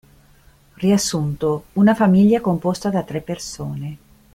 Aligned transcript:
Riassunto: 0.77 1.65
Una 1.73 1.93
famiglia 1.93 2.41
composta 2.41 2.89
da 2.89 3.03
tre 3.03 3.21
persone. 3.21 3.97